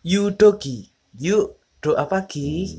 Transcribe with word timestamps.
Yudogi, 0.00 0.88
yuk 1.20 1.60
doa 1.84 2.08
pagi. 2.08 2.72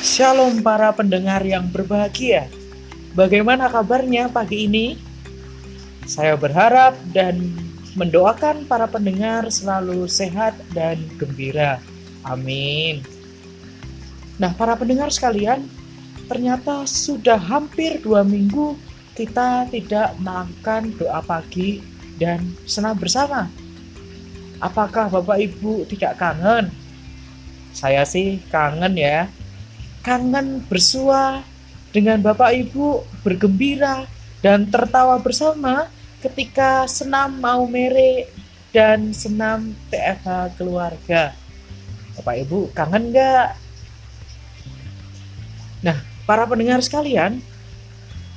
Shalom 0.00 0.64
para 0.64 0.96
pendengar 0.96 1.44
yang 1.44 1.68
berbahagia. 1.68 2.48
Bagaimana 3.12 3.68
kabarnya 3.68 4.32
pagi 4.32 4.64
ini? 4.64 4.96
Saya 6.08 6.40
berharap 6.40 6.96
dan 7.12 7.52
mendoakan 8.00 8.64
para 8.64 8.88
pendengar 8.88 9.52
selalu 9.52 10.08
sehat 10.08 10.56
dan 10.72 10.96
gembira. 11.20 11.84
Amin. 12.24 13.04
Nah, 14.40 14.56
para 14.56 14.72
pendengar 14.72 15.12
sekalian, 15.12 15.68
ternyata 16.32 16.88
sudah 16.88 17.36
hampir 17.36 18.00
dua 18.00 18.24
minggu 18.24 18.72
kita 19.14 19.70
tidak 19.70 20.18
melakukan 20.18 20.90
doa 20.98 21.22
pagi 21.22 21.78
dan 22.18 22.42
senam 22.66 22.98
bersama. 22.98 23.46
Apakah 24.58 25.06
Bapak 25.06 25.38
Ibu 25.38 25.86
tidak 25.86 26.18
kangen? 26.18 26.70
Saya 27.74 28.02
sih 28.02 28.42
kangen 28.50 28.98
ya. 28.98 29.30
Kangen 30.02 30.66
bersua 30.66 31.46
dengan 31.94 32.18
Bapak 32.18 32.54
Ibu 32.54 33.06
bergembira 33.22 34.06
dan 34.42 34.66
tertawa 34.66 35.16
bersama 35.22 35.86
ketika 36.18 36.90
senam 36.90 37.38
mau 37.38 37.64
mere 37.70 38.26
dan 38.74 39.14
senam 39.14 39.78
TFH 39.94 40.58
keluarga. 40.58 41.30
Bapak 42.18 42.34
Ibu 42.42 42.74
kangen 42.74 43.14
nggak? 43.14 43.48
Nah, 45.86 45.98
para 46.24 46.48
pendengar 46.48 46.80
sekalian, 46.82 47.44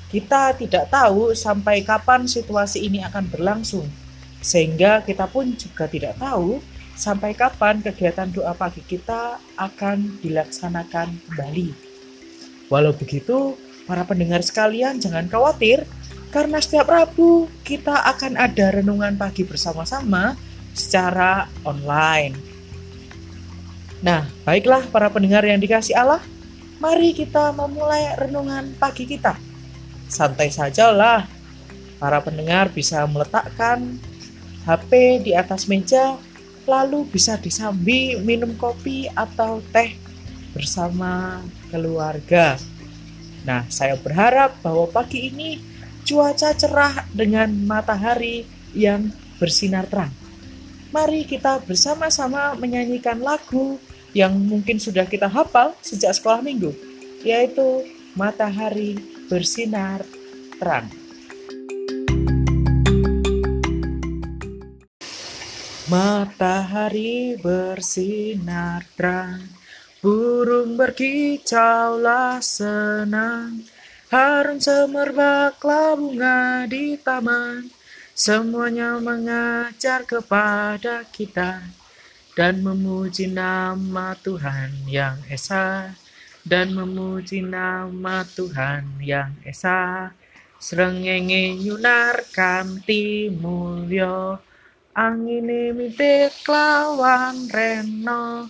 kita 0.07 0.55
tidak 0.55 0.88
tahu 0.88 1.35
sampai 1.35 1.84
kapan 1.84 2.23
situasi 2.23 2.88
ini 2.88 3.03
akan 3.03 3.27
berlangsung, 3.27 3.88
sehingga 4.39 5.03
kita 5.03 5.27
pun 5.27 5.51
juga 5.59 5.84
tidak 5.91 6.15
tahu 6.15 6.63
sampai 6.95 7.35
kapan 7.35 7.84
kegiatan 7.84 8.32
doa 8.32 8.55
pagi 8.55 8.79
kita 8.82 9.35
akan 9.59 10.23
dilaksanakan 10.23 11.12
kembali. 11.27 11.70
Walau 12.71 12.95
begitu, 12.95 13.59
para 13.84 14.07
pendengar 14.07 14.40
sekalian 14.43 15.04
jangan 15.04 15.27
khawatir, 15.27 15.84
karena 16.32 16.63
setiap 16.63 16.87
Rabu 16.87 17.51
kita 17.67 18.07
akan 18.15 18.39
ada 18.39 18.79
renungan 18.79 19.20
pagi 19.20 19.43
bersama-sama 19.43 20.39
secara 20.71 21.51
online. 21.67 22.35
Nah, 23.99 24.23
baiklah 24.48 24.87
para 24.87 25.12
pendengar 25.12 25.43
yang 25.43 25.60
dikasih 25.60 25.99
Allah, 25.99 26.23
mari 26.79 27.12
kita 27.12 27.51
memulai 27.51 28.15
renungan 28.15 28.71
pagi 28.77 29.10
kita 29.10 29.46
santai 30.08 30.50
sajalah. 30.52 31.27
Para 31.98 32.22
pendengar 32.22 32.70
bisa 32.70 33.04
meletakkan 33.10 33.98
HP 34.68 35.24
di 35.26 35.32
atas 35.34 35.66
meja, 35.66 36.20
lalu 36.68 37.08
bisa 37.08 37.40
disambi 37.40 38.20
minum 38.22 38.54
kopi 38.60 39.08
atau 39.16 39.63
teh 39.74 39.98
bersama 40.52 41.41
keluarga. 41.72 42.60
Nah, 43.48 43.63
saya 43.72 43.96
berharap 43.96 44.60
bahwa 44.60 44.85
pagi 44.91 45.32
ini 45.32 45.58
cuaca 46.04 46.52
cerah 46.54 47.08
dengan 47.16 47.50
matahari 47.66 48.46
yang 48.76 49.10
bersinar 49.40 49.88
terang. 49.88 50.12
Mari 50.91 51.28
kita 51.28 51.63
bersama-sama 51.63 52.55
menyanyikan 52.55 53.20
lagu 53.20 53.80
yang 54.16 54.34
mungkin 54.35 54.80
sudah 54.80 55.04
kita 55.04 55.28
hafal 55.28 55.76
sejak 55.84 56.16
sekolah 56.16 56.40
minggu, 56.44 56.72
yaitu 57.24 57.84
Matahari 58.18 58.98
bersinar. 59.27 60.07
Terang. 60.57 60.89
Matahari 65.88 67.39
bersinar 67.39 68.83
terang, 69.00 69.39
burung 70.03 70.75
berkicaulah 70.75 72.43
senang, 72.43 73.63
harum 74.11 74.59
semerbaklah 74.59 75.95
bunga 75.95 76.67
di 76.67 76.99
taman, 76.99 77.71
semuanya 78.11 78.99
mengajar 78.99 80.03
kepada 80.03 81.07
kita 81.07 81.63
dan 82.35 82.59
memuji 82.59 83.31
nama 83.31 84.11
Tuhan 84.19 84.91
yang 84.91 85.16
esa 85.31 85.95
dan 86.47 86.72
memuji 86.72 87.44
nama 87.44 88.24
Tuhan 88.24 89.03
yang 89.03 89.35
esa. 89.44 90.16
Srengenge 90.58 91.53
nyunar 91.59 92.24
kanthi 92.34 93.30
mulya 93.30 94.40
angine 94.97 95.75
mitik 95.75 96.34
lawan 96.47 97.46
reno. 97.52 98.50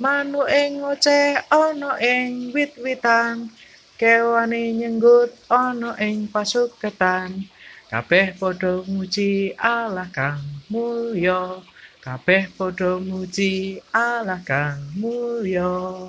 Manu 0.00 0.48
ing 0.48 0.80
ngoceh 0.80 1.42
ana 1.52 1.98
ing 2.00 2.54
wit-witan. 2.54 3.52
Kewane 4.00 4.72
nyenggut 4.78 5.30
ana 5.50 5.98
ing 6.00 6.30
pasuketan. 6.32 7.50
Kabeh 7.92 8.32
padha 8.40 8.80
muji 8.88 9.52
Allah 9.60 10.08
kang 10.08 10.40
mulya. 10.72 11.60
Kabeh 12.00 12.48
padha 12.56 12.96
muji 12.96 13.78
Allah 13.92 14.40
kang 14.42 14.80
mulya 14.96 16.08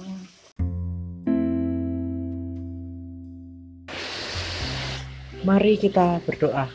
Mari 5.44 5.76
kita 5.76 6.24
berdoa. 6.24 6.72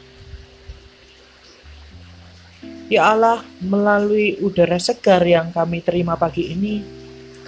Ya 2.92 3.08
Allah, 3.08 3.40
melalui 3.64 4.36
udara 4.44 4.76
segar 4.76 5.24
yang 5.24 5.48
kami 5.56 5.80
terima 5.80 6.20
pagi 6.20 6.52
ini, 6.52 6.84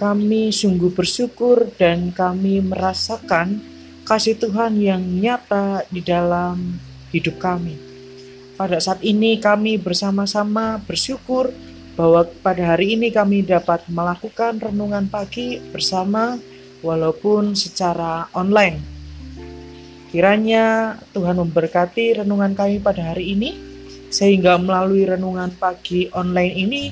kami 0.01 0.49
sungguh 0.49 0.89
bersyukur 0.89 1.69
dan 1.77 2.09
kami 2.09 2.65
merasakan 2.65 3.61
kasih 4.01 4.33
Tuhan 4.37 4.81
yang 4.81 5.01
nyata 5.01 5.85
di 5.93 6.01
dalam 6.01 6.81
hidup 7.13 7.37
kami. 7.37 7.77
Pada 8.57 8.81
saat 8.81 9.05
ini 9.05 9.37
kami 9.37 9.77
bersama-sama 9.77 10.81
bersyukur 10.89 11.53
bahwa 11.93 12.25
pada 12.41 12.73
hari 12.73 12.97
ini 12.97 13.13
kami 13.13 13.45
dapat 13.45 13.85
melakukan 13.93 14.57
renungan 14.57 15.05
pagi 15.05 15.61
bersama 15.69 16.41
walaupun 16.81 17.53
secara 17.53 18.25
online 18.33 19.00
Kiranya 20.11 20.99
Tuhan 21.15 21.39
memberkati 21.39 22.19
renungan 22.19 22.51
kami 22.51 22.83
pada 22.83 23.15
hari 23.15 23.31
ini, 23.31 23.55
sehingga 24.11 24.59
melalui 24.59 25.07
renungan 25.07 25.55
pagi 25.55 26.11
online 26.11 26.55
ini, 26.55 26.83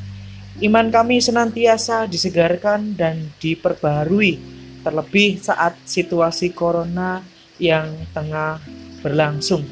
iman 0.64 0.88
kami 0.88 1.20
senantiasa 1.20 2.08
disegarkan 2.08 2.96
dan 2.96 3.28
diperbaharui, 3.44 4.40
terlebih 4.88 5.36
saat 5.44 5.76
situasi 5.84 6.56
corona 6.56 7.20
yang 7.60 7.92
tengah 8.16 8.64
berlangsung. 9.04 9.68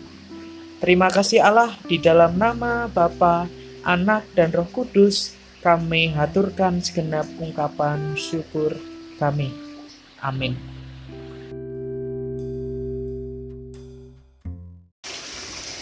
Terima 0.84 1.08
kasih 1.08 1.40
Allah 1.40 1.72
di 1.88 2.03
dalam 2.03 2.35
nama 2.35 2.91
Bapa, 2.91 3.47
Anak, 3.88 4.28
dan 4.35 4.52
Roh 4.52 4.68
Kudus, 4.68 5.34
kami 5.64 6.12
haturkan 6.12 6.84
segenap 6.84 7.25
ungkapan 7.40 8.14
syukur 8.19 8.75
kami. 9.18 9.50
Amin. 10.19 10.76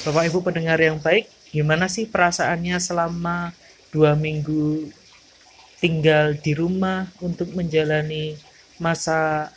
Bapak 0.05 0.29
Ibu 0.29 0.45
pendengar 0.45 0.77
yang 0.77 1.01
baik, 1.01 1.25
gimana 1.49 1.89
sih 1.89 2.05
perasaannya 2.05 2.77
selama 2.77 3.57
dua 3.89 4.13
minggu 4.13 4.85
tinggal 5.81 6.37
di 6.37 6.53
rumah 6.53 7.09
untuk 7.25 7.49
menjalani 7.57 8.37
masa 8.77 9.49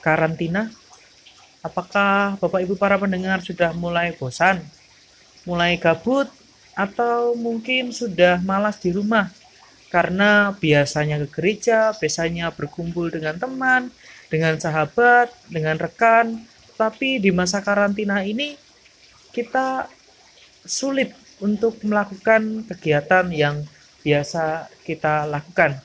karantina? 0.00 0.72
Apakah 1.60 2.40
Bapak 2.40 2.64
Ibu 2.64 2.80
para 2.80 2.96
pendengar 2.96 3.44
sudah 3.44 3.76
mulai 3.76 4.16
bosan, 4.16 4.64
mulai 5.44 5.76
gabut, 5.76 6.32
atau 6.72 7.36
mungkin 7.36 7.92
sudah 7.92 8.40
malas 8.40 8.80
di 8.80 8.88
rumah? 8.88 9.28
Karena 9.92 10.56
biasanya 10.56 11.20
ke 11.28 11.28
gereja, 11.28 11.92
biasanya 11.92 12.56
berkumpul 12.56 13.12
dengan 13.12 13.36
teman, 13.36 13.92
dengan 14.32 14.56
sahabat, 14.56 15.28
dengan 15.52 15.76
rekan, 15.76 16.40
tapi 16.80 17.20
di 17.20 17.28
masa 17.36 17.60
karantina 17.60 18.24
ini 18.24 18.64
kita 19.36 19.92
sulit 20.64 21.12
untuk 21.44 21.76
melakukan 21.84 22.64
kegiatan 22.64 23.28
yang 23.28 23.68
biasa 24.00 24.72
kita 24.88 25.28
lakukan. 25.28 25.76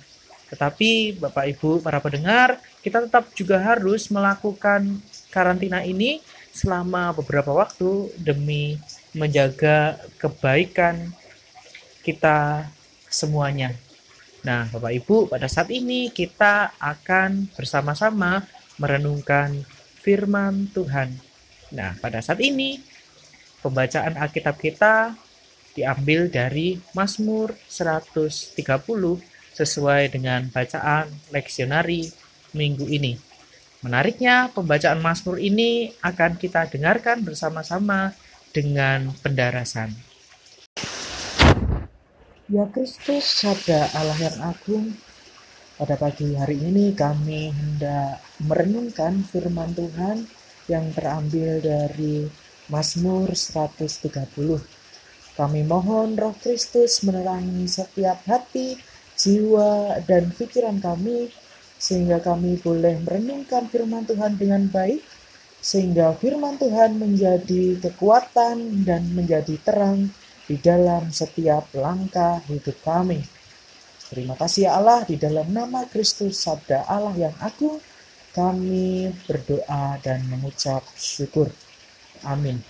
Tetapi 0.47 1.19
Bapak 1.19 1.45
Ibu 1.51 1.83
para 1.83 1.99
pendengar, 1.99 2.63
kita 2.79 3.03
tetap 3.03 3.27
juga 3.35 3.59
harus 3.59 4.07
melakukan 4.07 5.03
karantina 5.31 5.83
ini 5.83 6.23
selama 6.51 7.11
beberapa 7.15 7.51
waktu 7.51 8.11
demi 8.19 8.79
menjaga 9.11 9.99
kebaikan 10.19 11.11
kita 12.03 12.67
semuanya. 13.07 13.75
Nah, 14.43 14.67
Bapak 14.71 14.91
Ibu, 14.91 15.31
pada 15.31 15.47
saat 15.51 15.71
ini 15.71 16.11
kita 16.11 16.75
akan 16.79 17.51
bersama-sama 17.55 18.43
merenungkan 18.79 19.63
firman 20.01 20.67
Tuhan. 20.73 21.13
Nah, 21.71 21.95
pada 22.01 22.19
saat 22.19 22.41
ini 22.43 22.90
Pembacaan 23.61 24.17
Alkitab 24.17 24.57
kita 24.57 25.13
diambil 25.77 26.33
dari 26.33 26.81
Mazmur 26.97 27.53
130 27.69 28.57
sesuai 29.53 30.09
dengan 30.09 30.49
bacaan 30.49 31.05
leksionari 31.29 32.09
minggu 32.57 32.89
ini. 32.89 33.21
Menariknya, 33.85 34.49
pembacaan 34.49 34.97
Mazmur 34.97 35.37
ini 35.37 35.93
akan 36.01 36.41
kita 36.41 36.73
dengarkan 36.73 37.21
bersama-sama 37.21 38.17
dengan 38.49 39.13
pendarasan. 39.21 39.93
Ya 42.49 42.65
Kristus, 42.73 43.45
sabda 43.45 43.93
Allah 43.93 44.17
yang 44.25 44.37
agung, 44.41 44.85
pada 45.77 46.01
pagi 46.01 46.33
hari 46.33 46.61
ini 46.61 46.97
kami 46.97 47.53
hendak 47.53 48.25
merenungkan 48.41 49.21
firman 49.21 49.73
Tuhan 49.77 50.25
yang 50.65 50.89
terambil 50.93 51.61
dari 51.61 52.40
Mazmur 52.71 53.35
130. 53.35 54.31
Kami 55.35 55.61
mohon 55.67 56.15
Roh 56.15 56.31
Kristus 56.39 57.03
menerangi 57.03 57.67
setiap 57.67 58.23
hati, 58.23 58.79
jiwa, 59.19 59.99
dan 60.07 60.31
pikiran 60.31 60.79
kami 60.79 61.27
sehingga 61.75 62.23
kami 62.23 62.55
boleh 62.63 63.03
merenungkan 63.03 63.67
firman 63.67 64.07
Tuhan 64.07 64.39
dengan 64.39 64.71
baik 64.71 65.03
sehingga 65.61 66.15
firman 66.15 66.55
Tuhan 66.57 66.95
menjadi 66.95 67.77
kekuatan 67.83 68.87
dan 68.87 69.03
menjadi 69.13 69.59
terang 69.61 70.07
di 70.47 70.55
dalam 70.55 71.11
setiap 71.11 71.69
langkah 71.75 72.39
hidup 72.47 72.79
kami. 72.87 73.19
Terima 74.07 74.39
kasih 74.39 74.71
Allah 74.71 75.03
di 75.03 75.19
dalam 75.19 75.51
nama 75.51 75.83
Kristus 75.91 76.39
Sabda 76.39 76.87
Allah 76.87 77.15
yang 77.15 77.35
agung 77.43 77.83
kami 78.31 79.11
berdoa 79.27 79.99
dan 79.99 80.23
mengucap 80.31 80.83
syukur. 80.95 81.51
Amin. 82.25 82.65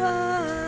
why. 0.00 0.59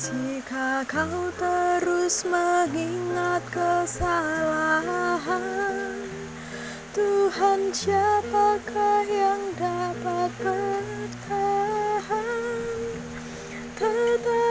Jika 0.00 0.80
kau 0.88 1.28
terus 1.36 2.24
mengingat 2.24 3.44
kesalahan 3.52 5.44
Tuhan 6.96 7.68
siapakah 7.68 9.04
yang 9.04 9.42
dapat 9.60 10.32
bertahan? 10.40 11.04
Tetapi 13.76 14.49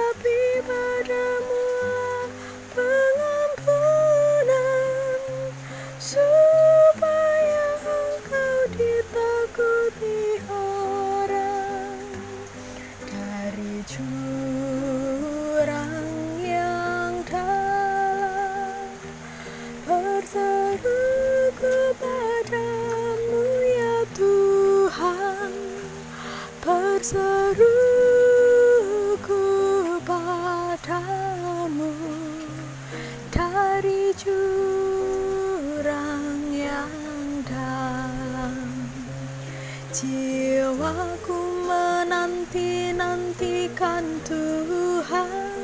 Jiwaku 40.00 41.68
menanti-nantikan 41.68 44.24
Tuhan 44.24 45.60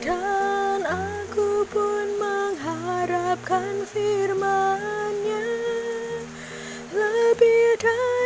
Dan 0.00 0.80
aku 0.88 1.68
pun 1.68 2.16
mengharapkan 2.16 3.84
firman-Nya. 3.92 5.52
Lebih 6.96 7.76
daripada 7.76 8.19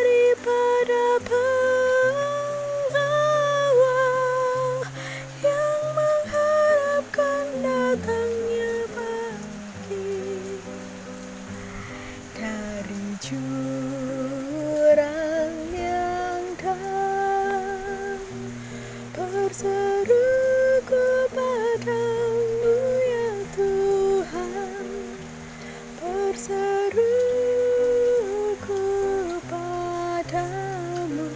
padamu 30.35 31.31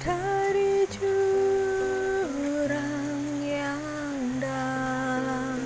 dari 0.00 0.88
jurang 0.96 3.20
yang 3.44 4.40
dalam. 4.40 5.60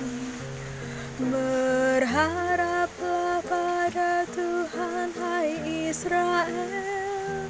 Berharaplah 1.23 3.39
pada 3.47 4.27
Tuhan 4.27 5.07
hai 5.15 5.55
Israel 5.87 7.47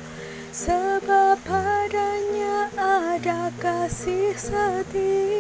Sebab 0.54 1.42
padanya 1.42 2.70
ada 2.78 3.50
kasih 3.58 4.38
setia 4.38 5.35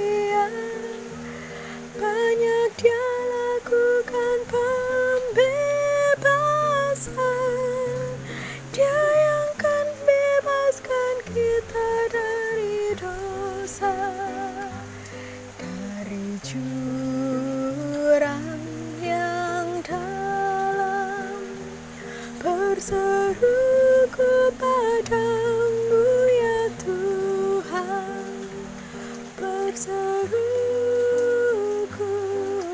seruku 29.75 30.31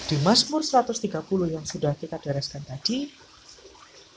Di 0.09 0.17
Mazmur 0.25 0.65
130 0.65 1.53
yang 1.53 1.61
sudah 1.69 1.93
kita 1.93 2.17
dereskan 2.17 2.65
tadi, 2.65 3.13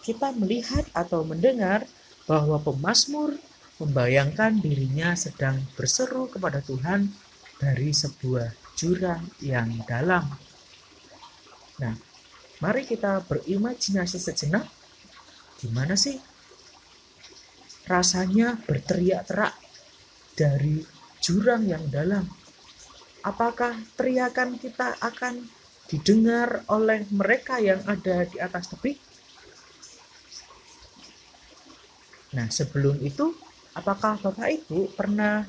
kita 0.09 0.33
melihat 0.41 0.89
atau 0.97 1.21
mendengar 1.21 1.85
bahwa 2.25 2.57
pemazmur 2.65 3.37
membayangkan 3.77 4.57
dirinya 4.57 5.13
sedang 5.13 5.61
berseru 5.77 6.33
kepada 6.33 6.65
Tuhan 6.65 7.13
dari 7.59 7.91
sebuah 7.95 8.75
jurang 8.75 9.23
yang 9.41 9.71
dalam. 9.87 10.27
Nah, 11.81 11.95
mari 12.63 12.87
kita 12.87 13.23
berimajinasi 13.27 14.19
sejenak. 14.19 14.67
Gimana 15.59 15.95
sih 15.97 16.19
rasanya 17.85 18.59
berteriak-terak 18.65 19.55
dari 20.35 20.83
jurang 21.23 21.65
yang 21.65 21.87
dalam? 21.89 22.27
Apakah 23.25 23.81
teriakan 23.97 24.61
kita 24.61 25.01
akan 25.01 25.49
didengar 25.89 26.65
oleh 26.69 27.09
mereka 27.09 27.57
yang 27.57 27.81
ada 27.89 28.29
di 28.29 28.37
atas 28.37 28.69
tebing? 28.69 29.01
Nah, 32.35 32.51
sebelum 32.51 32.99
itu, 33.01 33.31
apakah 33.79 34.19
Bapak 34.19 34.51
Ibu 34.51 34.93
pernah 34.93 35.47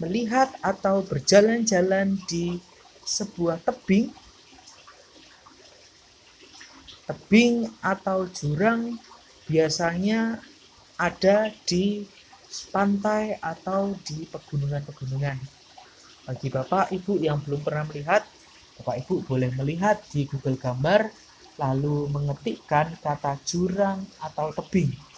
melihat 0.00 0.50
atau 0.64 1.04
berjalan-jalan 1.04 2.18
di 2.26 2.58
sebuah 3.06 3.62
tebing? 3.62 4.10
Tebing 7.06 7.68
atau 7.84 8.26
jurang 8.32 8.98
biasanya 9.46 10.40
ada 10.98 11.54
di 11.68 12.08
pantai 12.74 13.38
atau 13.38 13.94
di 14.02 14.26
pegunungan-pegunungan. 14.26 15.38
Bagi 16.26 16.48
Bapak 16.50 16.90
Ibu 16.90 17.20
yang 17.22 17.38
belum 17.44 17.62
pernah 17.62 17.86
melihat, 17.86 18.26
Bapak 18.82 19.06
Ibu 19.06 19.26
boleh 19.26 19.50
melihat 19.54 20.02
di 20.10 20.26
Google 20.26 20.58
Gambar 20.58 21.12
lalu 21.60 22.08
mengetikkan 22.08 22.96
kata 23.04 23.36
jurang 23.44 24.02
atau 24.24 24.48
tebing 24.56 25.10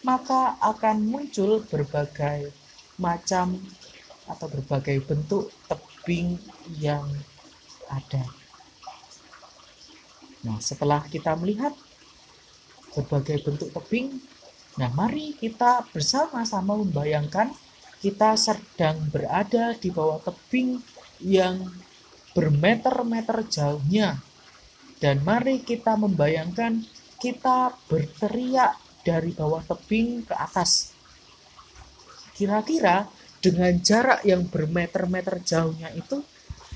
maka 0.00 0.56
akan 0.64 1.04
muncul 1.04 1.60
berbagai 1.68 2.48
macam 2.96 3.60
atau 4.30 4.46
berbagai 4.46 5.02
bentuk 5.02 5.50
tebing 5.66 6.38
yang 6.78 7.04
ada. 7.90 8.24
Nah, 10.46 10.56
setelah 10.62 11.04
kita 11.04 11.36
melihat 11.36 11.76
berbagai 12.96 13.44
bentuk 13.44 13.68
tebing, 13.76 14.16
nah 14.80 14.88
mari 14.94 15.36
kita 15.36 15.84
bersama-sama 15.92 16.80
membayangkan 16.80 17.52
kita 18.00 18.32
sedang 18.40 19.12
berada 19.12 19.76
di 19.76 19.92
bawah 19.92 20.24
tebing 20.24 20.80
yang 21.20 21.68
bermeter-meter 22.32 23.44
jauhnya. 23.44 24.16
Dan 25.00 25.24
mari 25.24 25.60
kita 25.64 25.96
membayangkan 25.96 26.84
kita 27.20 27.76
berteriak 27.88 28.76
dari 29.04 29.32
bawah 29.32 29.60
tebing 29.64 30.24
ke 30.24 30.32
atas. 30.36 30.92
Kira-kira 32.36 33.04
dengan 33.40 33.72
jarak 33.80 34.20
yang 34.28 34.44
bermeter-meter 34.46 35.40
jauhnya 35.40 35.88
itu, 35.96 36.20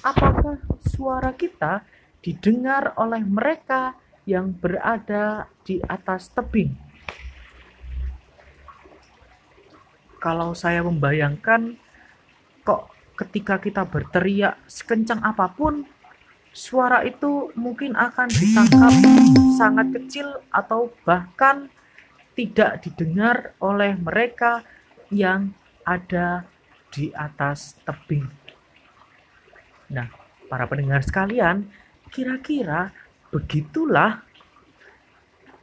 apakah 0.01 0.57
suara 0.81 1.37
kita 1.37 1.85
didengar 2.25 2.97
oleh 2.97 3.21
mereka 3.21 3.93
yang 4.25 4.57
berada 4.57 5.45
di 5.61 5.77
atas 5.85 6.33
tebing? 6.33 6.73
Kalau 10.17 10.57
saya 10.57 10.81
membayangkan, 10.81 11.77
kok 12.65 12.89
ketika 13.21 13.61
kita 13.61 13.85
berteriak 13.85 14.57
sekencang 14.65 15.21
apa 15.21 15.53
pun, 15.53 15.85
suara 16.49 17.05
itu 17.05 17.53
mungkin 17.61 17.93
akan 17.93 18.33
ditangkap 18.33 18.95
sangat 19.61 19.93
kecil 20.01 20.41
atau 20.49 20.89
bahkan 21.05 21.69
tidak 22.33 22.81
didengar 22.81 23.53
oleh 23.61 23.93
mereka 24.01 24.65
yang 25.13 25.53
ada 25.85 26.49
di 26.95 27.11
atas 27.11 27.75
tebing. 27.83 28.23
Nah, 29.91 30.07
para 30.47 30.71
pendengar 30.71 31.03
sekalian, 31.03 31.67
kira-kira 32.15 32.95
begitulah 33.35 34.23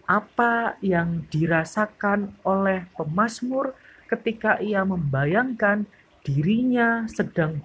apa 0.04 0.76
yang 0.84 1.24
dirasakan 1.32 2.36
oleh 2.44 2.84
pemazmur 3.00 3.72
ketika 4.12 4.60
ia 4.60 4.84
membayangkan 4.84 5.88
dirinya 6.28 7.08
sedang 7.08 7.64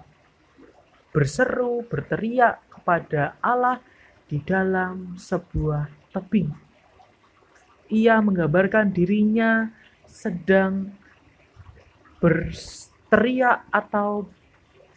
berseru, 1.11 1.83
berteriak 1.83 2.63
kepada 2.71 3.35
Allah 3.43 3.83
di 4.31 4.39
dalam 4.39 5.19
sebuah 5.19 5.91
tebing 6.15 6.67
ia 7.87 8.19
menggambarkan 8.19 8.91
dirinya 8.91 9.71
sedang 10.07 10.91
berteriak 13.07 13.63
atau 13.71 14.27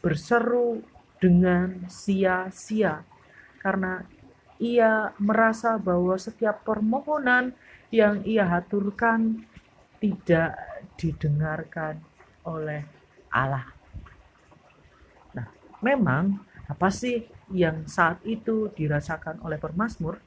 berseru 0.02 0.82
dengan 1.22 1.86
sia-sia 1.86 3.06
karena 3.62 4.02
ia 4.58 5.14
merasa 5.22 5.78
bahwa 5.78 6.18
setiap 6.18 6.66
permohonan 6.66 7.54
yang 7.94 8.20
ia 8.26 8.44
haturkan 8.50 9.46
tidak 10.02 10.58
didengarkan 10.98 12.02
oleh 12.42 12.82
Allah. 13.30 13.70
Nah, 15.36 15.48
memang 15.78 16.40
apa 16.66 16.88
sih 16.90 17.28
yang 17.54 17.86
saat 17.86 18.18
itu 18.26 18.72
dirasakan 18.74 19.38
oleh 19.44 19.60
permasmur? 19.60 20.18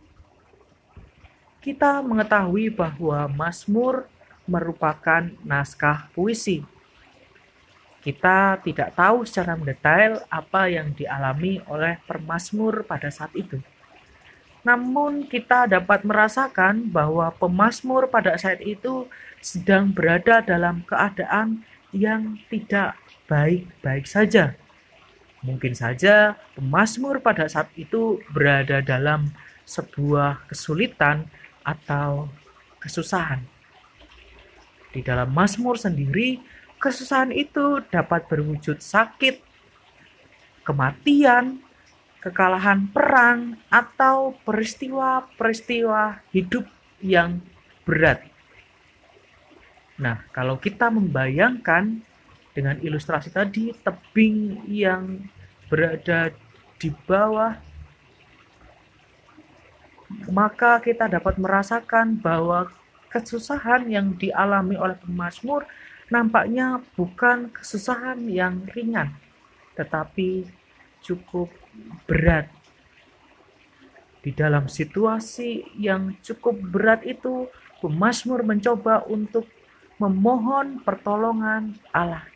kita 1.63 2.03
mengetahui 2.03 2.67
bahwa 2.75 3.23
Mazmur 3.31 4.03
merupakan 4.43 5.31
naskah 5.47 6.11
puisi. 6.11 6.59
Kita 8.03 8.59
tidak 8.59 8.99
tahu 8.99 9.23
secara 9.23 9.55
mendetail 9.55 10.19
apa 10.27 10.67
yang 10.67 10.91
dialami 10.91 11.63
oleh 11.71 12.03
pemazmur 12.03 12.83
pada 12.83 13.07
saat 13.07 13.31
itu. 13.31 13.63
Namun 14.67 15.27
kita 15.27 15.71
dapat 15.71 16.03
merasakan 16.03 16.91
bahwa 16.91 17.31
pemazmur 17.35 18.11
pada 18.11 18.35
saat 18.35 18.59
itu 18.59 19.07
sedang 19.39 19.91
berada 19.91 20.43
dalam 20.43 20.83
keadaan 20.83 21.63
yang 21.95 22.39
tidak 22.51 22.99
baik-baik 23.27 24.03
saja. 24.03 24.55
Mungkin 25.43 25.75
saja 25.75 26.39
pemazmur 26.55 27.19
pada 27.19 27.47
saat 27.47 27.71
itu 27.75 28.19
berada 28.31 28.79
dalam 28.79 29.31
sebuah 29.63 30.47
kesulitan 30.47 31.27
atau 31.63 32.27
kesusahan. 32.83 33.43
Di 34.93 35.01
dalam 35.01 35.33
Mazmur 35.33 35.79
sendiri, 35.79 36.37
kesusahan 36.83 37.31
itu 37.31 37.79
dapat 37.87 38.27
berwujud 38.27 38.83
sakit, 38.83 39.39
kematian, 40.67 41.63
kekalahan 42.19 42.91
perang, 42.91 43.55
atau 43.71 44.35
peristiwa-peristiwa 44.43 46.19
hidup 46.35 46.67
yang 46.99 47.39
berat. 47.87 48.27
Nah, 49.95 50.27
kalau 50.35 50.59
kita 50.59 50.91
membayangkan 50.91 52.03
dengan 52.51 52.75
ilustrasi 52.83 53.31
tadi, 53.31 53.71
tebing 53.79 54.67
yang 54.67 55.23
berada 55.71 56.35
di 56.75 56.91
bawah 57.07 57.55
maka 60.29 60.77
kita 60.77 61.09
dapat 61.09 61.41
merasakan 61.41 62.21
bahwa 62.21 62.69
kesusahan 63.09 63.89
yang 63.89 64.13
dialami 64.13 64.77
oleh 64.77 64.93
pemazmur 65.01 65.65
nampaknya 66.13 66.85
bukan 66.93 67.49
kesusahan 67.49 68.29
yang 68.29 68.69
ringan, 68.69 69.17
tetapi 69.73 70.45
cukup 71.01 71.49
berat. 72.05 72.53
Di 74.21 74.29
dalam 74.29 74.69
situasi 74.69 75.73
yang 75.81 76.13
cukup 76.21 76.55
berat 76.61 77.01
itu, 77.03 77.49
pemazmur 77.81 78.45
mencoba 78.45 79.03
untuk 79.09 79.49
memohon 79.97 80.79
pertolongan 80.85 81.75
Allah. 81.89 82.29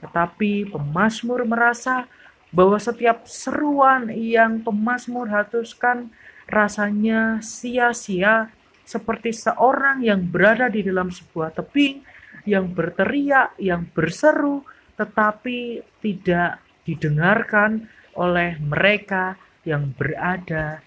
Tetapi 0.00 0.70
pemazmur 0.70 1.42
merasa 1.44 2.06
bahwa 2.54 2.78
setiap 2.78 3.26
seruan 3.26 4.08
yang 4.14 4.62
pemazmur 4.62 5.28
hatuskan 5.28 6.08
rasanya 6.46 7.40
sia-sia 7.44 8.52
seperti 8.82 9.32
seorang 9.32 10.04
yang 10.04 10.20
berada 10.20 10.68
di 10.68 10.84
dalam 10.84 11.08
sebuah 11.08 11.54
tebing 11.54 12.04
yang 12.48 12.70
berteriak, 12.70 13.54
yang 13.58 13.86
berseru, 13.90 14.66
tetapi 14.98 15.82
tidak 16.02 16.62
didengarkan 16.82 17.86
oleh 18.18 18.58
mereka 18.60 19.38
yang 19.62 19.94
berada 19.94 20.82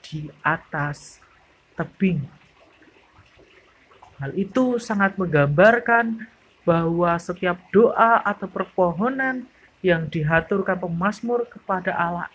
di 0.00 0.28
atas 0.40 1.20
tebing. 1.76 2.24
Hal 4.18 4.32
itu 4.38 4.80
sangat 4.80 5.18
menggambarkan 5.20 6.24
bahwa 6.64 7.12
setiap 7.20 7.60
doa 7.68 8.24
atau 8.24 8.48
perpohonan 8.48 9.44
yang 9.84 10.08
dihaturkan 10.08 10.80
pemazmur 10.80 11.44
kepada 11.44 11.92
Allah 11.92 12.32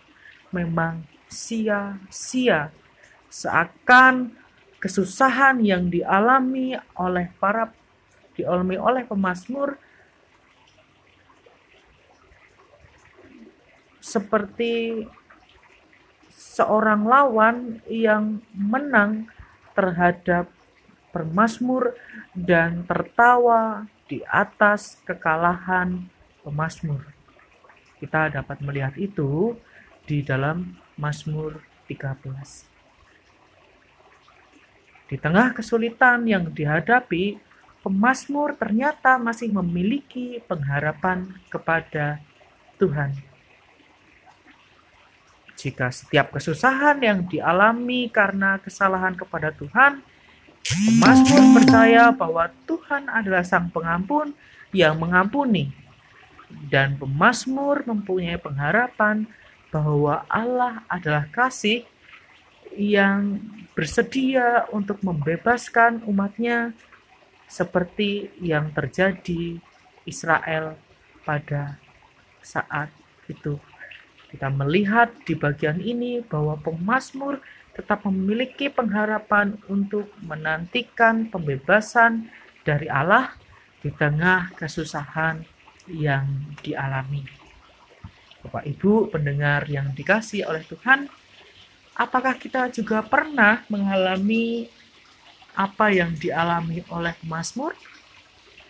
memang 0.54 1.02
sia-sia. 1.26 2.70
Seakan 3.30 4.34
kesusahan 4.82 5.62
yang 5.62 5.90
dialami 5.90 6.78
oleh 6.98 7.30
para 7.38 7.74
dialami 8.40 8.80
oleh 8.80 9.04
pemazmur 9.04 9.76
seperti 14.00 15.06
seorang 16.32 17.04
lawan 17.06 17.58
yang 17.86 18.40
menang 18.56 19.28
terhadap 19.76 20.50
pemazmur 21.12 21.94
dan 22.34 22.88
tertawa 22.88 23.86
di 24.10 24.24
atas 24.26 24.98
kekalahan 25.06 26.10
pemazmur. 26.42 27.06
Kita 28.00 28.32
dapat 28.32 28.64
melihat 28.64 28.96
itu 28.96 29.54
di 30.08 30.24
dalam 30.26 30.80
Mazmur 30.98 31.62
13. 31.86 32.66
Di 35.10 35.18
tengah 35.18 35.54
kesulitan 35.54 36.26
yang 36.26 36.50
dihadapi, 36.50 37.38
pemazmur 37.84 38.56
ternyata 38.60 39.16
masih 39.20 39.52
memiliki 39.52 40.44
pengharapan 40.46 41.32
kepada 41.48 42.20
Tuhan. 42.80 43.16
Jika 45.60 45.92
setiap 45.92 46.32
kesusahan 46.32 47.04
yang 47.04 47.28
dialami 47.28 48.08
karena 48.08 48.60
kesalahan 48.64 49.12
kepada 49.16 49.52
Tuhan, 49.52 50.00
pemazmur 50.64 51.44
percaya 51.60 52.16
bahwa 52.16 52.48
Tuhan 52.64 53.12
adalah 53.12 53.44
Sang 53.44 53.68
Pengampun 53.68 54.32
yang 54.72 54.96
mengampuni, 54.96 55.76
dan 56.70 56.98
pemazmur 56.98 57.86
mempunyai 57.86 58.38
pengharapan 58.42 59.30
bahwa 59.70 60.26
Allah 60.26 60.82
adalah 60.90 61.30
kasih 61.30 61.86
yang 62.74 63.38
bersedia 63.78 64.66
untuk 64.74 65.02
membebaskan 65.06 66.02
umatnya 66.06 66.74
seperti 67.50 68.30
yang 68.40 68.70
terjadi 68.72 69.58
Israel 70.06 70.78
pada 71.26 71.82
saat 72.46 72.94
itu. 73.26 73.58
Kita 74.30 74.54
melihat 74.54 75.10
di 75.26 75.34
bagian 75.34 75.82
ini 75.82 76.22
bahwa 76.22 76.54
pemazmur 76.62 77.42
tetap 77.74 78.06
memiliki 78.06 78.70
pengharapan 78.70 79.58
untuk 79.66 80.14
menantikan 80.22 81.26
pembebasan 81.34 82.30
dari 82.62 82.86
Allah 82.86 83.34
di 83.82 83.90
tengah 83.90 84.54
kesusahan 84.54 85.42
yang 85.90 86.54
dialami. 86.62 87.26
Bapak 88.46 88.64
Ibu 88.70 89.10
pendengar 89.10 89.66
yang 89.66 89.92
dikasih 89.98 90.46
oleh 90.46 90.62
Tuhan, 90.68 91.10
apakah 91.98 92.38
kita 92.38 92.70
juga 92.70 93.02
pernah 93.04 93.66
mengalami 93.68 94.70
apa 95.60 95.92
yang 95.92 96.16
dialami 96.16 96.88
oleh 96.88 97.20
Mazmur? 97.28 97.76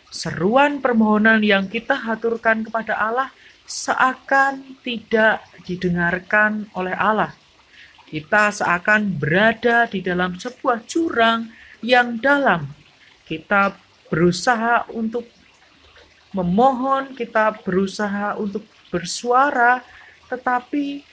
Seruan 0.09 0.81
permohonan 0.81 1.45
yang 1.45 1.69
kita 1.69 1.93
haturkan 1.93 2.65
kepada 2.65 2.97
Allah 2.97 3.29
seakan 3.69 4.81
tidak 4.81 5.45
didengarkan 5.69 6.65
oleh 6.73 6.97
Allah. 6.97 7.29
Kita 8.09 8.49
seakan 8.49 9.21
berada 9.21 9.85
di 9.85 10.01
dalam 10.01 10.33
sebuah 10.33 10.81
jurang 10.89 11.53
yang 11.85 12.17
dalam. 12.17 12.65
Kita 13.21 13.77
berusaha 14.09 14.89
untuk 14.89 15.29
memohon, 16.33 17.13
kita 17.13 17.53
berusaha 17.61 18.33
untuk 18.41 18.65
bersuara, 18.89 19.85
tetapi 20.25 21.05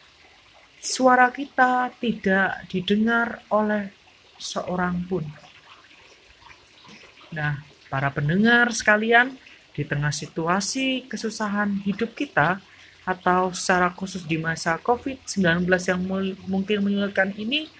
suara 0.80 1.28
kita 1.28 1.92
tidak 2.00 2.64
didengar 2.72 3.44
oleh 3.52 3.92
seorang 4.40 5.04
pun. 5.04 5.45
Nah, 7.34 7.62
para 7.90 8.10
pendengar 8.10 8.70
sekalian, 8.74 9.34
di 9.76 9.82
tengah 9.84 10.10
situasi 10.10 11.04
kesusahan 11.10 11.82
hidup 11.84 12.16
kita, 12.16 12.62
atau 13.06 13.54
secara 13.54 13.94
khusus 13.94 14.26
di 14.26 14.34
masa 14.34 14.74
COVID-19 14.82 15.62
yang 15.70 16.00
mungkin 16.50 16.82
menyulitkan 16.82 17.30
ini, 17.38 17.70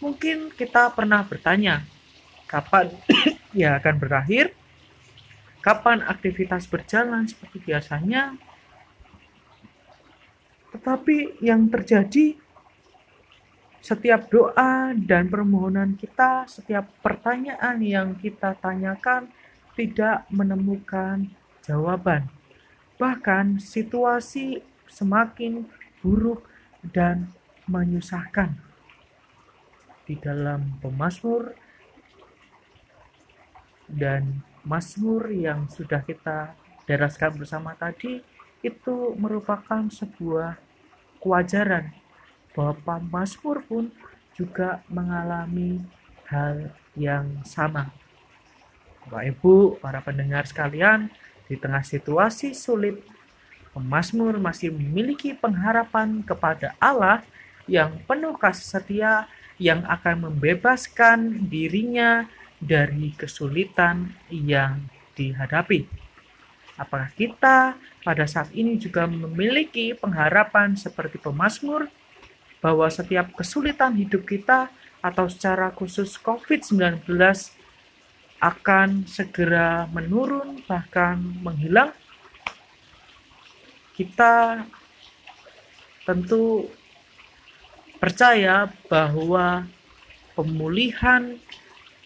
mungkin 0.00 0.48
kita 0.48 0.88
pernah 0.96 1.20
bertanya, 1.20 1.84
kapan 2.48 2.88
ya 3.52 3.76
akan 3.76 3.94
berakhir? 4.00 4.56
Kapan 5.62 6.02
aktivitas 6.02 6.66
berjalan 6.66 7.28
seperti 7.28 7.62
biasanya? 7.62 8.34
Tetapi 10.74 11.38
yang 11.44 11.68
terjadi 11.68 12.34
setiap 13.82 14.30
doa 14.30 14.94
dan 14.94 15.26
permohonan 15.26 15.98
kita, 15.98 16.46
setiap 16.46 16.86
pertanyaan 17.02 17.82
yang 17.82 18.14
kita 18.14 18.54
tanyakan 18.62 19.26
tidak 19.74 20.22
menemukan 20.30 21.26
jawaban. 21.66 22.30
Bahkan 22.94 23.58
situasi 23.58 24.62
semakin 24.86 25.66
buruk 25.98 26.46
dan 26.94 27.34
menyusahkan. 27.66 28.54
Di 30.06 30.14
dalam 30.14 30.78
pemazmur 30.78 31.50
dan 33.90 34.46
mazmur 34.62 35.26
yang 35.34 35.66
sudah 35.66 36.06
kita 36.06 36.54
deraskan 36.86 37.34
bersama 37.34 37.74
tadi 37.74 38.22
itu 38.62 38.96
merupakan 39.18 39.90
sebuah 39.90 40.54
kewajaran 41.18 42.01
bahwa 42.52 43.00
Mazmur 43.00 43.64
pun 43.64 43.88
juga 44.36 44.80
mengalami 44.88 45.80
hal 46.28 46.72
yang 46.96 47.44
sama. 47.44 47.92
Bapak 49.04 49.24
Ibu, 49.34 49.82
para 49.82 50.00
pendengar 50.00 50.46
sekalian, 50.46 51.10
di 51.50 51.58
tengah 51.58 51.82
situasi 51.84 52.54
sulit, 52.54 53.02
pemazmur 53.76 54.38
masih 54.38 54.72
memiliki 54.72 55.36
pengharapan 55.36 56.22
kepada 56.22 56.72
Allah 56.78 57.20
yang 57.66 58.00
penuh 58.08 58.36
kasih 58.38 58.78
setia 58.78 59.12
yang 59.60 59.84
akan 59.84 60.30
membebaskan 60.30 61.48
dirinya 61.50 62.30
dari 62.62 63.12
kesulitan 63.18 64.14
yang 64.30 64.86
dihadapi. 65.18 65.86
Apakah 66.78 67.10
kita 67.12 67.76
pada 68.00 68.24
saat 68.24 68.48
ini 68.56 68.80
juga 68.80 69.04
memiliki 69.04 69.92
pengharapan 69.92 70.74
seperti 70.74 71.20
pemazmur 71.20 71.90
bahwa 72.62 72.86
setiap 72.86 73.34
kesulitan 73.34 73.98
hidup 73.98 74.22
kita 74.22 74.70
atau 75.02 75.26
secara 75.26 75.74
khusus 75.74 76.14
COVID-19 76.22 77.02
akan 78.38 79.04
segera 79.10 79.90
menurun 79.90 80.62
bahkan 80.70 81.18
menghilang. 81.42 81.90
Kita 83.92 84.62
tentu 86.06 86.70
percaya 87.98 88.70
bahwa 88.86 89.66
pemulihan 90.34 91.38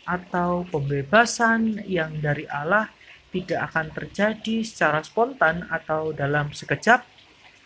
atau 0.04 0.64
pembebasan 0.68 1.84
yang 1.88 2.20
dari 2.20 2.44
Allah 2.48 2.92
tidak 3.32 3.72
akan 3.72 3.86
terjadi 3.92 4.56
secara 4.64 5.00
spontan 5.04 5.64
atau 5.68 6.12
dalam 6.12 6.52
sekejap 6.52 7.15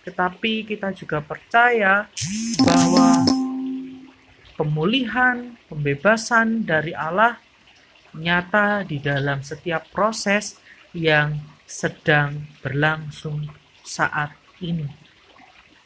tetapi 0.04 0.64
kita 0.64 0.92
juga 0.96 1.20
percaya 1.20 2.08
bahwa 2.60 3.24
pemulihan, 4.56 5.56
pembebasan 5.68 6.64
dari 6.68 6.92
Allah 6.92 7.40
nyata 8.16 8.82
di 8.84 8.98
dalam 8.98 9.40
setiap 9.40 9.86
proses 9.88 10.58
yang 10.92 11.38
sedang 11.64 12.44
berlangsung 12.60 13.46
saat 13.86 14.34
ini. 14.58 14.84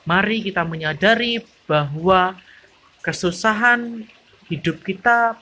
Mari 0.09 0.44
kita 0.44 0.64
menyadari 0.64 1.44
bahwa 1.68 2.37
kesusahan 3.05 4.05
hidup 4.48 4.81
kita, 4.85 5.37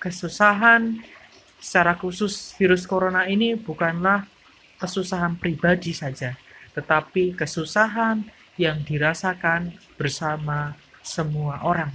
kesusahan 0.00 1.00
secara 1.60 1.96
khusus 1.96 2.52
virus 2.60 2.84
corona 2.84 3.24
ini 3.24 3.56
bukanlah 3.56 4.28
kesusahan 4.76 5.40
pribadi 5.40 5.96
saja, 5.96 6.36
tetapi 6.74 7.38
kesusahan 7.38 8.26
yang 8.58 8.82
dirasakan 8.82 9.74
bersama 9.98 10.74
semua 11.02 11.62
orang. 11.62 11.90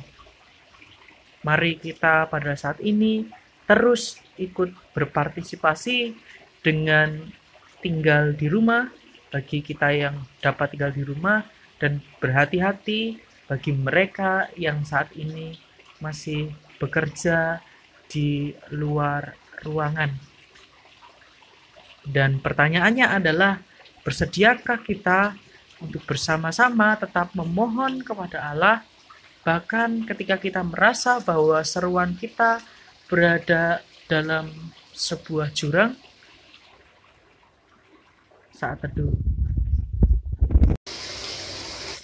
Mari 1.43 1.79
kita 1.79 2.27
pada 2.27 2.51
saat 2.59 2.83
ini 2.83 3.27
terus 3.63 4.19
ikut 4.35 4.71
berpartisipasi 4.91 6.15
dengan 6.59 7.31
tinggal 7.79 8.35
di 8.35 8.51
rumah 8.51 8.91
bagi 9.31 9.63
kita 9.63 9.93
yang 9.93 10.15
dapat 10.43 10.75
tinggal 10.75 10.91
di 10.91 11.03
rumah 11.05 11.45
dan 11.79 12.03
berhati-hati 12.19 13.21
bagi 13.47 13.71
mereka 13.71 14.51
yang 14.59 14.83
saat 14.83 15.15
ini 15.15 15.55
masih 16.03 16.51
bekerja 16.81 17.63
di 18.09 18.51
luar 18.73 19.37
ruangan. 19.63 20.11
Dan 22.03 22.41
pertanyaannya 22.41 23.05
adalah 23.05 23.61
Bersediakah 24.09 24.81
kita 24.81 25.37
untuk 25.77 26.01
bersama-sama 26.09 26.97
tetap 26.97 27.29
memohon 27.37 28.01
kepada 28.01 28.41
Allah 28.41 28.81
Bahkan 29.49 30.03
ketika 30.05 30.35
kita 30.35 30.61
merasa 30.61 31.17
bahwa 31.23 31.63
seruan 31.63 32.11
kita 32.13 32.59
berada 33.07 33.79
dalam 34.11 34.51
sebuah 34.91 35.49
jurang, 35.55 35.95
saat 38.51 38.83
teduh. 38.83 39.15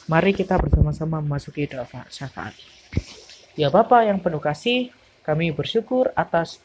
Mari 0.09 0.31
kita 0.31 0.55
bersama-sama 0.55 1.19
memasuki 1.19 1.69
doa 1.69 1.85
syafaat. 2.07 2.57
Ya 3.53 3.67
Bapa 3.67 4.05
yang 4.05 4.17
penuh 4.23 4.39
kasih, 4.39 4.93
kami 5.21 5.51
bersyukur 5.51 6.13
atas 6.15 6.61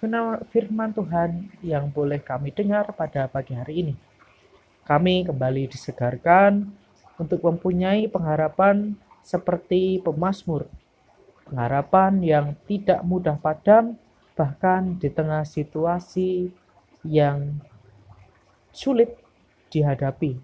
firman 0.55 0.97
Tuhan 0.97 1.51
yang 1.61 1.91
boleh 1.91 2.25
kami 2.25 2.57
dengar 2.57 2.95
pada 2.95 3.27
pagi 3.27 3.53
hari 3.53 3.85
ini. 3.85 4.10
Kami 4.91 5.23
kembali 5.23 5.71
disegarkan 5.71 6.67
untuk 7.15 7.47
mempunyai 7.47 8.11
pengharapan 8.11 8.99
seperti 9.23 10.03
pemazmur. 10.03 10.67
Pengharapan 11.47 12.19
yang 12.19 12.59
tidak 12.67 12.99
mudah 13.07 13.39
padam 13.39 13.95
bahkan 14.35 14.99
di 14.99 15.07
tengah 15.07 15.47
situasi 15.47 16.51
yang 17.07 17.63
sulit 18.75 19.15
dihadapi. 19.71 20.43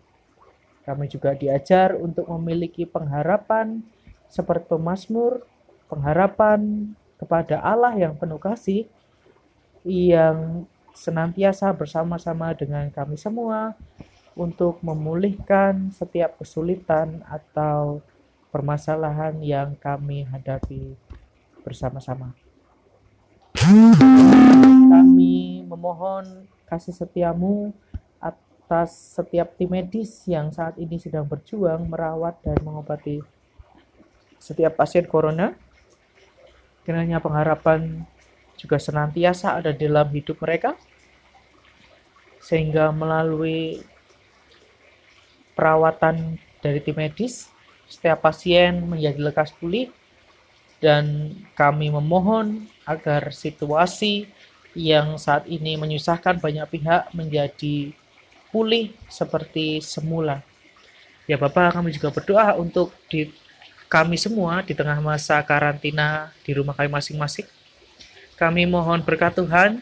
Kami 0.86 1.10
juga 1.10 1.34
diajar 1.34 1.98
untuk 1.98 2.30
memiliki 2.38 2.86
pengharapan 2.86 3.82
seperti 4.30 4.70
pemazmur, 4.70 5.42
pengharapan 5.90 6.94
kepada 7.18 7.58
Allah 7.66 7.98
yang 7.98 8.14
penuh 8.14 8.38
kasih 8.38 8.86
yang 9.82 10.70
senantiasa 10.94 11.66
bersama-sama 11.74 12.54
dengan 12.54 12.86
kami 12.94 13.18
semua 13.18 13.74
untuk 14.36 14.84
memulihkan 14.84 15.90
setiap 15.96 16.36
kesulitan 16.36 17.24
atau 17.24 18.04
permasalahan 18.52 19.40
yang 19.40 19.72
kami 19.80 20.28
hadapi 20.28 20.92
bersama-sama. 21.64 22.36
Kami 24.92 25.64
memohon 25.64 26.44
kasih 26.68 26.92
setiamu 26.92 27.72
atas 28.20 29.16
setiap 29.16 29.56
tim 29.56 29.72
medis 29.72 30.22
yang 30.28 30.52
saat 30.52 30.76
ini 30.76 31.00
sedang 31.00 31.24
berjuang 31.24 31.88
merawat 31.88 32.36
dan 32.44 32.60
mengobati 32.60 33.24
setiap 34.36 34.76
pasien 34.76 35.08
corona 35.08 35.56
Kiranya 36.86 37.18
pengharapan 37.18 38.06
juga 38.54 38.78
senantiasa 38.78 39.58
ada 39.58 39.74
dalam 39.74 40.06
hidup 40.14 40.38
mereka, 40.38 40.78
sehingga 42.38 42.94
melalui 42.94 43.82
perawatan 45.56 46.36
dari 46.60 46.78
tim 46.84 46.94
medis, 46.94 47.48
setiap 47.88 48.22
pasien 48.22 48.84
menjadi 48.84 49.18
lekas 49.18 49.56
pulih, 49.56 49.88
dan 50.78 51.32
kami 51.56 51.88
memohon 51.88 52.68
agar 52.84 53.32
situasi 53.32 54.28
yang 54.76 55.16
saat 55.16 55.48
ini 55.48 55.80
menyusahkan 55.80 56.36
banyak 56.36 56.68
pihak 56.68 57.08
menjadi 57.16 57.96
pulih 58.52 58.92
seperti 59.08 59.80
semula. 59.80 60.44
Ya 61.24 61.40
Bapak, 61.40 61.74
kami 61.74 61.96
juga 61.96 62.12
berdoa 62.12 62.54
untuk 62.60 62.92
di 63.08 63.32
kami 63.88 64.20
semua 64.20 64.62
di 64.62 64.76
tengah 64.76 64.98
masa 65.00 65.40
karantina 65.42 66.30
di 66.44 66.52
rumah 66.54 66.76
kami 66.76 66.92
masing-masing. 66.92 67.48
Kami 68.36 68.68
mohon 68.68 69.00
berkat 69.00 69.32
Tuhan 69.40 69.80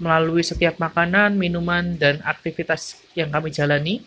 melalui 0.00 0.40
setiap 0.40 0.80
makanan, 0.80 1.36
minuman, 1.36 1.94
dan 2.00 2.24
aktivitas 2.24 2.96
yang 3.12 3.28
kami 3.28 3.52
jalani, 3.52 4.00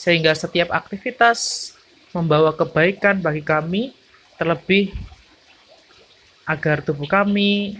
sehingga 0.00 0.32
setiap 0.32 0.72
aktivitas 0.72 1.70
membawa 2.16 2.56
kebaikan 2.56 3.20
bagi 3.20 3.44
kami, 3.44 3.92
terlebih 4.40 4.96
agar 6.48 6.80
tubuh 6.80 7.04
kami 7.04 7.76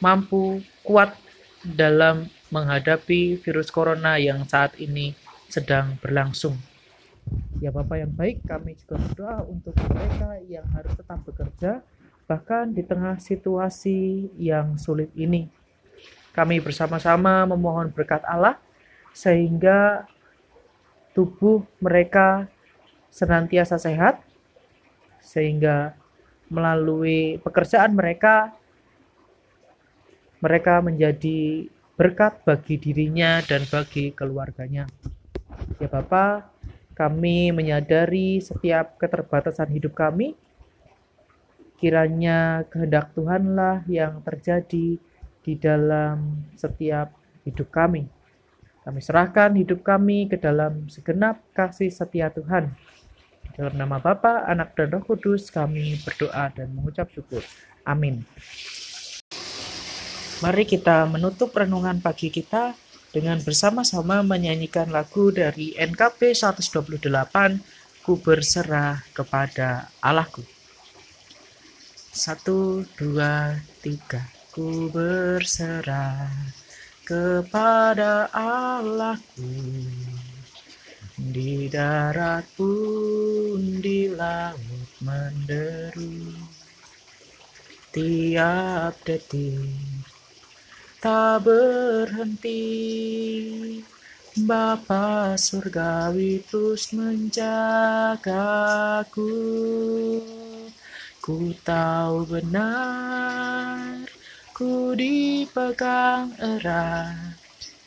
mampu 0.00 0.64
kuat 0.80 1.12
dalam 1.60 2.32
menghadapi 2.48 3.36
virus 3.44 3.68
corona 3.68 4.16
yang 4.16 4.48
saat 4.48 4.72
ini 4.80 5.12
sedang 5.52 6.00
berlangsung. 6.00 6.56
Ya 7.60 7.68
Bapak 7.68 8.00
yang 8.00 8.12
baik, 8.16 8.40
kami 8.48 8.80
juga 8.80 8.96
berdoa 9.04 9.36
untuk 9.44 9.76
mereka 9.92 10.40
yang 10.48 10.64
harus 10.72 10.96
tetap 10.96 11.20
bekerja, 11.28 11.84
bahkan 12.24 12.72
di 12.72 12.80
tengah 12.80 13.20
situasi 13.20 14.32
yang 14.40 14.80
sulit 14.80 15.12
ini. 15.12 15.52
Kami 16.32 16.56
bersama-sama 16.64 17.44
memohon 17.44 17.92
berkat 17.92 18.24
Allah, 18.24 18.56
sehingga 19.12 20.08
tubuh 21.14 21.62
mereka 21.78 22.50
senantiasa 23.14 23.78
sehat, 23.78 24.20
sehingga 25.22 25.94
melalui 26.50 27.38
pekerjaan 27.40 27.94
mereka, 27.94 28.52
mereka 30.42 30.82
menjadi 30.84 31.70
berkat 31.94 32.42
bagi 32.42 32.76
dirinya 32.76 33.38
dan 33.46 33.62
bagi 33.70 34.10
keluarganya. 34.10 34.90
Ya 35.78 35.86
Bapak, 35.86 36.50
kami 36.98 37.54
menyadari 37.54 38.42
setiap 38.42 38.98
keterbatasan 38.98 39.70
hidup 39.70 39.94
kami. 39.94 40.34
Kiranya 41.78 42.66
kehendak 42.70 43.14
Tuhanlah 43.14 43.86
yang 43.86 44.22
terjadi 44.22 44.98
di 45.44 45.52
dalam 45.58 46.46
setiap 46.58 47.14
hidup 47.46 47.68
kami. 47.70 48.06
Kami 48.84 49.00
serahkan 49.00 49.56
hidup 49.56 49.80
kami 49.80 50.28
ke 50.28 50.36
dalam 50.36 50.92
segenap 50.92 51.40
kasih 51.56 51.88
setia 51.88 52.28
Tuhan. 52.28 52.68
Dalam 53.56 53.80
nama 53.80 53.96
Bapa, 53.96 54.44
Anak, 54.44 54.76
dan 54.76 54.92
Roh 54.92 55.00
Kudus 55.00 55.48
kami 55.48 55.96
berdoa 56.04 56.52
dan 56.52 56.68
mengucap 56.76 57.08
syukur. 57.08 57.40
Amin. 57.88 58.28
Mari 60.44 60.68
kita 60.68 61.08
menutup 61.08 61.56
renungan 61.56 61.96
pagi 62.04 62.28
kita 62.28 62.76
dengan 63.08 63.40
bersama-sama 63.40 64.20
menyanyikan 64.20 64.92
lagu 64.92 65.32
dari 65.32 65.72
NKP 65.80 66.36
128 66.36 67.00
Ku 68.04 68.20
berserah 68.20 69.00
kepada 69.16 69.88
Allahku. 70.04 70.44
Satu, 72.12 72.84
dua, 73.00 73.56
tiga. 73.80 74.20
Ku 74.52 74.92
berserah 74.92 76.28
kepada 77.04 78.32
Allahku. 78.32 79.52
Di 81.14 81.68
darat 81.70 82.48
pun 82.56 83.78
di 83.84 84.08
laut 84.08 84.90
menderu. 85.04 86.32
Tiap 87.94 88.98
detik 89.06 90.04
tak 91.04 91.44
berhenti. 91.44 92.64
Bapa 94.34 95.36
surgawi 95.38 96.42
terus 96.42 96.90
menjagaku. 96.96 98.16
Ku 101.20 101.54
tahu 101.62 102.26
benar 102.26 104.13
Ku 104.54 104.94
dipegang 104.94 106.30
erat 106.38 107.34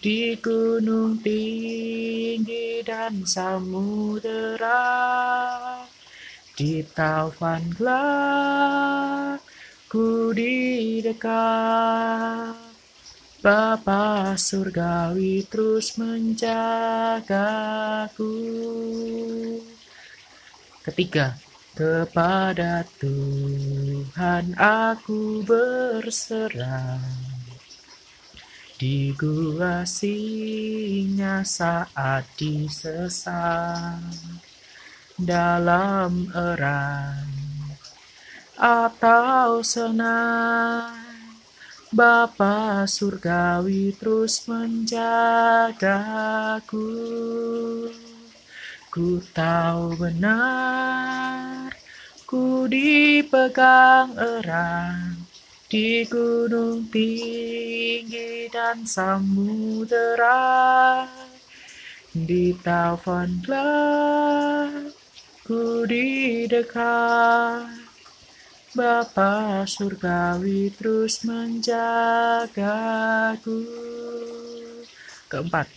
Di 0.03 0.35
gunung 0.35 1.17
tinggi 1.23 2.83
dan 2.83 3.23
samudera 3.23 4.83
Di 6.59 6.83
taufan 6.91 7.71
gelap 7.71 9.39
Ku 9.87 10.35
didekat. 10.35 11.31
Bapa 13.39 14.35
surgawi 14.35 15.47
terus 15.47 15.95
menjagaku. 15.95 16.75
Ketiga, 20.83 21.39
kepada 21.77 22.81
Tuhan 22.97 24.57
aku 24.57 25.45
berserah. 25.45 26.97
Di 28.81 29.13
gua 29.13 29.85
singa 29.85 31.45
saat 31.45 32.25
disesat 32.33 34.01
dalam 35.17 36.33
erat 36.33 37.29
atau 38.57 39.61
senang 39.61 40.97
Bapa 41.93 42.83
surgawi 42.83 43.95
terus 43.95 44.43
menjagaku. 44.49 45.07
Ku 48.97 49.21
tahu 49.29 49.93
benar, 49.93 51.69
ku 52.25 52.65
dipegang 52.65 54.17
erat 54.17 55.21
di 55.69 56.01
gunung 56.09 56.89
tinggi 56.89 58.49
dan 58.49 58.89
samudera. 58.89 60.41
Di 62.09 62.57
taufan 62.57 63.37
gelap, 63.45 64.89
ku 65.45 65.85
didekat 65.85 67.69
Bapa 68.73 69.61
surgawi 69.69 70.73
terus 70.73 71.21
menjagaku. 71.21 72.01
Keempat, 75.29 75.76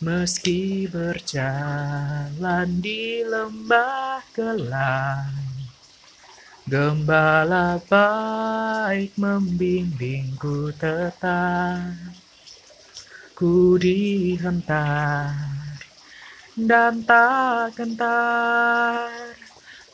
meski 0.00 0.88
berjalan 0.88 2.68
di 2.80 3.20
lembah 3.24 4.24
gelap, 4.32 5.28
gembala 6.64 7.76
baik 7.84 9.12
membimbingku 9.20 10.72
tetap. 10.80 12.16
Ku 13.40 13.80
dihentar 13.80 15.32
dan 16.60 17.00
tak 17.08 17.72
gentar 17.72 19.08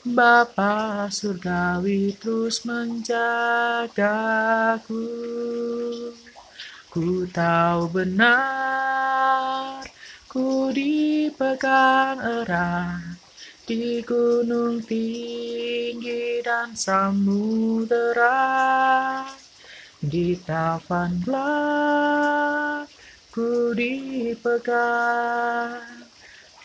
Bapa 0.03 1.07
surgawi 1.11 2.14
terus 2.19 2.66
menjagaku 2.66 3.07
Ku 6.90 7.27
tahu 7.31 7.87
benar 7.90 9.87
Ku 10.37 10.68
dipegang 10.68 12.20
erat 12.20 13.16
Di 13.64 14.05
gunung 14.05 14.85
tinggi 14.85 16.44
dan 16.44 16.77
samudera 16.77 18.44
Di 19.96 20.37
tavan 20.44 21.25
gelap 21.25 22.85
Ku 23.33 23.72
dipegang 23.72 24.77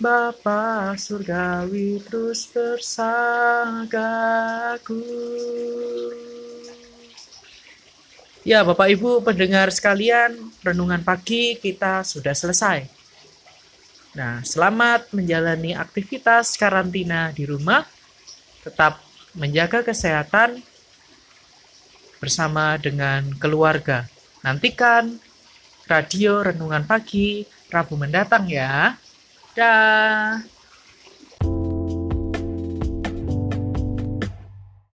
Bapa 0.02 0.98
surgawi 1.00 2.04
terus 2.04 2.50
bersagaku. 2.52 3.78
Ya, 8.42 8.66
Bapak 8.66 8.90
Ibu 8.98 9.22
pendengar 9.22 9.70
sekalian, 9.70 10.34
renungan 10.66 11.06
pagi 11.06 11.54
kita 11.62 12.02
sudah 12.02 12.34
selesai. 12.34 13.01
Nah, 14.12 14.44
selamat 14.44 15.16
menjalani 15.16 15.72
aktivitas 15.72 16.60
karantina 16.60 17.32
di 17.32 17.48
rumah. 17.48 17.88
Tetap 18.60 19.00
menjaga 19.32 19.88
kesehatan 19.88 20.60
bersama 22.20 22.76
dengan 22.76 23.24
keluarga. 23.40 24.04
Nantikan 24.44 25.16
radio 25.88 26.44
renungan 26.44 26.84
pagi 26.84 27.48
Rabu 27.72 27.96
mendatang 27.96 28.52
ya. 28.52 29.00
Dah. 29.56 30.44